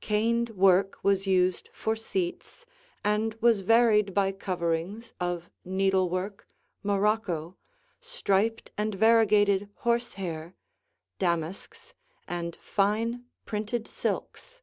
Caned 0.00 0.50
work 0.50 1.00
was 1.02 1.26
used 1.26 1.68
for 1.72 1.96
seats 1.96 2.64
and 3.02 3.34
was 3.40 3.62
varied 3.62 4.14
by 4.14 4.30
coverings 4.30 5.14
of 5.18 5.50
needlework, 5.64 6.46
morocco, 6.84 7.56
striped 8.00 8.70
and 8.78 8.94
variegated 8.94 9.68
horsehair, 9.78 10.54
damasks, 11.18 11.92
and 12.28 12.54
fine 12.54 13.24
printed 13.46 13.88
silks. 13.88 14.62